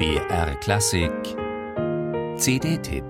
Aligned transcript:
BR 0.00 0.54
Klassik 0.60 1.12
CD-Tipp 2.38 3.04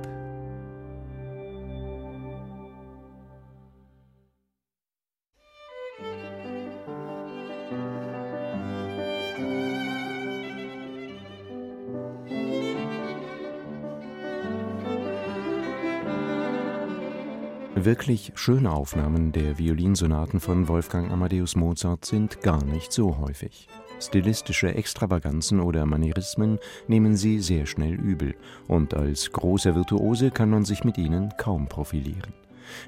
Wirklich 17.76 18.32
schöne 18.34 18.72
Aufnahmen 18.72 19.30
der 19.30 19.58
Violinsonaten 19.58 20.40
von 20.40 20.66
Wolfgang 20.66 21.12
Amadeus 21.12 21.54
Mozart 21.54 22.04
sind 22.04 22.40
gar 22.40 22.64
nicht 22.64 22.90
so 22.92 23.16
häufig. 23.18 23.68
Stilistische 24.00 24.74
Extravaganzen 24.74 25.60
oder 25.60 25.84
Manierismen 25.84 26.58
nehmen 26.88 27.16
sie 27.16 27.40
sehr 27.40 27.66
schnell 27.66 27.94
übel, 27.94 28.34
und 28.66 28.94
als 28.94 29.30
großer 29.30 29.74
Virtuose 29.74 30.30
kann 30.30 30.50
man 30.50 30.64
sich 30.64 30.84
mit 30.84 30.96
ihnen 30.96 31.34
kaum 31.36 31.68
profilieren. 31.68 32.32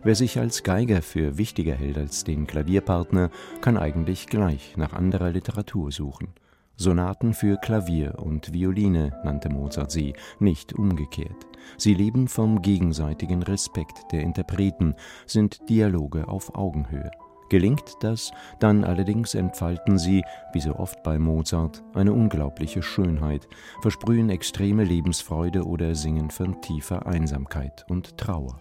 Wer 0.03 0.15
sich 0.15 0.39
als 0.39 0.63
Geiger 0.63 1.03
für 1.03 1.37
wichtiger 1.37 1.75
hält 1.75 1.99
als 1.99 2.25
den 2.25 2.47
Klavierpartner, 2.47 3.31
kann 3.61 3.77
eigentlich 3.77 4.27
gleich 4.27 4.77
nach 4.77 4.93
anderer 4.93 5.31
Literatur 5.31 5.93
suchen. 5.93 6.29
Sonaten 6.77 7.35
für 7.35 7.59
Klavier 7.59 8.19
und 8.19 8.53
Violine 8.53 9.13
nannte 9.23 9.51
Mozart 9.51 9.91
sie, 9.91 10.15
nicht 10.41 10.73
umgekehrt. 10.73 11.47
Sie 11.77 11.95
leben 11.95 12.27
vom 12.27 12.63
gegenseitigen 12.63 13.43
Respekt 13.43 14.13
der 14.13 14.23
Interpreten, 14.23 14.95
sind 15.27 15.69
Dialoge 15.69 16.27
auf 16.27 16.55
Augenhöhe. 16.55 17.11
Gelingt 17.53 17.97
das, 18.01 18.33
dann 18.61 18.83
allerdings 18.83 19.35
entfalten 19.35 19.99
sie, 19.99 20.25
wie 20.55 20.61
so 20.63 20.75
oft 20.77 21.03
bei 21.03 21.19
Mozart, 21.19 21.83
eine 21.93 22.15
unglaubliche 22.15 22.83
Schönheit, 22.83 23.47
versprühen 23.83 24.31
extreme 24.31 24.85
Lebensfreude 24.85 25.67
oder 25.67 25.95
singen 25.95 26.31
von 26.31 26.63
tiefer 26.63 27.05
Einsamkeit 27.05 27.85
und 27.91 28.17
Trauer. 28.17 28.59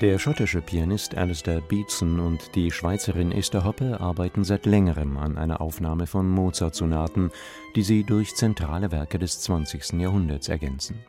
Der 0.00 0.16
schottische 0.20 0.62
Pianist 0.62 1.16
Alistair 1.16 1.60
Beatson 1.60 2.20
und 2.20 2.54
die 2.54 2.70
Schweizerin 2.70 3.32
Esther 3.32 3.64
Hoppe 3.64 3.98
arbeiten 3.98 4.44
seit 4.44 4.64
längerem 4.64 5.16
an 5.16 5.36
einer 5.36 5.60
Aufnahme 5.60 6.06
von 6.06 6.28
Mozart-Sonaten, 6.30 7.32
die 7.74 7.82
sie 7.82 8.04
durch 8.04 8.36
zentrale 8.36 8.92
Werke 8.92 9.18
des 9.18 9.40
20. 9.40 9.94
Jahrhunderts 9.94 10.48
ergänzen. 10.48 11.00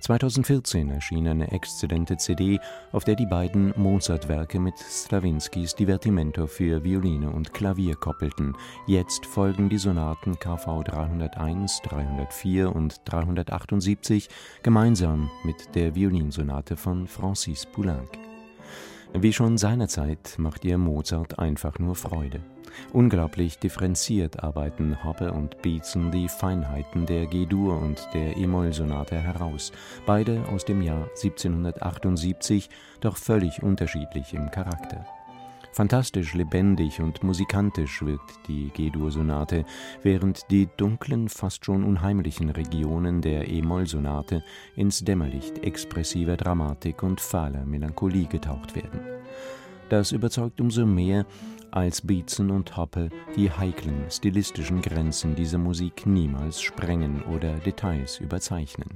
2014 0.00 0.90
erschien 0.90 1.26
eine 1.28 1.50
exzellente 1.50 2.18
CD, 2.18 2.60
auf 2.92 3.04
der 3.04 3.14
die 3.14 3.24
beiden 3.24 3.72
Mozart-Werke 3.74 4.60
mit 4.60 4.74
Strawinskys 4.78 5.74
Divertimento 5.74 6.46
für 6.46 6.84
Violine 6.84 7.30
und 7.30 7.54
Klavier 7.54 7.94
koppelten. 7.94 8.54
Jetzt 8.86 9.24
folgen 9.24 9.70
die 9.70 9.78
Sonaten 9.78 10.38
KV 10.38 10.82
301, 10.84 11.80
304 11.84 12.76
und 12.76 13.00
378 13.06 14.28
gemeinsam 14.62 15.30
mit 15.42 15.74
der 15.74 15.94
Violinsonate 15.94 16.76
von 16.76 17.06
Francis 17.06 17.64
Poulenc. 17.64 18.25
Wie 19.12 19.32
schon 19.32 19.56
seinerzeit 19.56 20.34
macht 20.38 20.64
ihr 20.64 20.78
Mozart 20.78 21.38
einfach 21.38 21.78
nur 21.78 21.94
Freude. 21.94 22.40
Unglaublich 22.92 23.58
differenziert 23.58 24.42
arbeiten 24.42 25.02
Hoppe 25.04 25.32
und 25.32 25.62
Beetson 25.62 26.10
die 26.10 26.28
Feinheiten 26.28 27.06
der 27.06 27.26
G-Dur 27.26 27.78
und 27.80 28.06
der 28.12 28.36
E-Moll-Sonate 28.36 29.16
heraus, 29.16 29.72
beide 30.04 30.44
aus 30.48 30.64
dem 30.64 30.82
Jahr 30.82 31.08
1778, 31.22 32.68
doch 33.00 33.16
völlig 33.16 33.62
unterschiedlich 33.62 34.34
im 34.34 34.50
Charakter. 34.50 35.06
Fantastisch 35.76 36.32
lebendig 36.32 37.02
und 37.02 37.22
musikantisch 37.22 38.00
wirkt 38.00 38.48
die 38.48 38.70
G-Dur-Sonate, 38.70 39.66
während 40.02 40.50
die 40.50 40.70
dunklen, 40.78 41.28
fast 41.28 41.66
schon 41.66 41.84
unheimlichen 41.84 42.48
Regionen 42.48 43.20
der 43.20 43.46
E-Moll-Sonate 43.46 44.42
ins 44.74 45.04
Dämmerlicht 45.04 45.62
expressiver 45.62 46.38
Dramatik 46.38 47.02
und 47.02 47.20
fahler 47.20 47.66
Melancholie 47.66 48.24
getaucht 48.24 48.74
werden. 48.74 49.00
Das 49.90 50.12
überzeugt 50.12 50.62
umso 50.62 50.86
mehr, 50.86 51.26
als 51.72 52.00
Beatson 52.00 52.50
und 52.50 52.78
Hoppe 52.78 53.10
die 53.36 53.50
heiklen 53.50 54.10
stilistischen 54.10 54.80
Grenzen 54.80 55.34
dieser 55.34 55.58
Musik 55.58 56.06
niemals 56.06 56.62
sprengen 56.62 57.22
oder 57.24 57.52
Details 57.58 58.18
überzeichnen. 58.18 58.88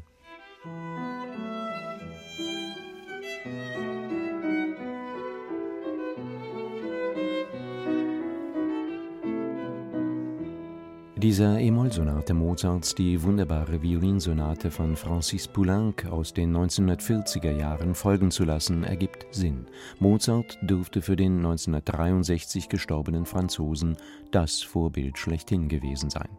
Dieser 11.20 11.58
E-Moll-Sonate 11.58 12.32
Mozarts, 12.32 12.94
die 12.94 13.22
wunderbare 13.22 13.82
Violinsonate 13.82 14.70
von 14.70 14.96
Francis 14.96 15.46
Poulenc 15.46 16.06
aus 16.06 16.32
den 16.32 16.56
1940er 16.56 17.50
Jahren 17.50 17.94
folgen 17.94 18.30
zu 18.30 18.44
lassen, 18.44 18.84
ergibt 18.84 19.26
Sinn. 19.30 19.66
Mozart 19.98 20.56
dürfte 20.62 21.02
für 21.02 21.16
den 21.16 21.36
1963 21.36 22.70
gestorbenen 22.70 23.26
Franzosen 23.26 23.98
das 24.30 24.62
Vorbild 24.62 25.18
schlechthin 25.18 25.68
gewesen 25.68 26.08
sein. 26.08 26.30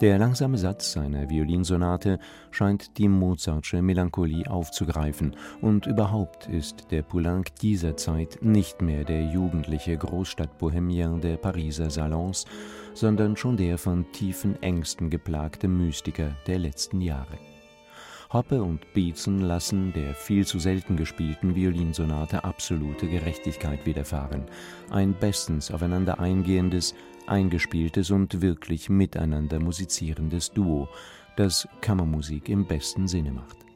Der 0.00 0.18
langsame 0.18 0.58
Satz 0.58 0.92
seiner 0.92 1.28
Violinsonate 1.28 2.18
scheint 2.50 2.98
die 2.98 3.08
Mozartsche 3.08 3.82
Melancholie 3.82 4.50
aufzugreifen, 4.50 5.36
und 5.60 5.86
überhaupt 5.86 6.46
ist 6.46 6.90
der 6.90 7.02
Poulenc 7.02 7.54
dieser 7.56 7.96
Zeit 7.96 8.38
nicht 8.42 8.80
mehr 8.82 9.04
der 9.04 9.24
jugendliche 9.24 9.96
Großstadtbohemien 9.96 11.20
der 11.20 11.36
Pariser 11.36 11.90
Salons, 11.90 12.46
sondern 12.94 13.36
schon 13.36 13.56
der 13.56 13.78
von 13.78 14.10
tiefen 14.12 14.60
Ängsten 14.62 15.10
geplagte 15.10 15.68
Mystiker 15.68 16.36
der 16.46 16.58
letzten 16.58 17.00
Jahre. 17.00 17.38
Hoppe 18.32 18.62
und 18.62 18.92
Beetson 18.94 19.40
lassen 19.40 19.92
der 19.92 20.14
viel 20.14 20.46
zu 20.46 20.60
selten 20.60 20.96
gespielten 20.96 21.56
Violinsonate 21.56 22.44
absolute 22.44 23.08
Gerechtigkeit 23.08 23.84
widerfahren, 23.86 24.44
ein 24.90 25.14
bestens 25.14 25.72
aufeinander 25.72 26.20
eingehendes, 26.20 26.94
eingespieltes 27.26 28.12
und 28.12 28.40
wirklich 28.40 28.88
miteinander 28.88 29.58
musizierendes 29.58 30.52
Duo, 30.52 30.88
das 31.36 31.66
Kammermusik 31.80 32.48
im 32.48 32.66
besten 32.66 33.08
Sinne 33.08 33.32
macht 33.32 33.69